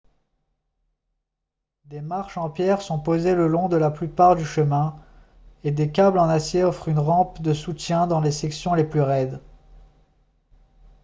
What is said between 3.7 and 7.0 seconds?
la plupart du chemin et des câbles en acier offrent une